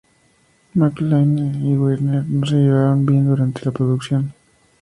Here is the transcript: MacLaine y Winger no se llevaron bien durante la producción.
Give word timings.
MacLaine 0.73 1.51
y 1.63 1.77
Winger 1.77 2.25
no 2.27 2.47
se 2.47 2.55
llevaron 2.55 3.05
bien 3.05 3.25
durante 3.27 3.63
la 3.63 3.71
producción. 3.71 4.33